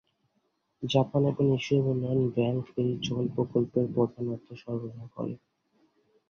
[0.83, 5.35] Japan এবং এশীয় উন্নয়ন ব্যাংক এই জল প্রকল্পের প্রধান অর্থ সরবরাহ করে।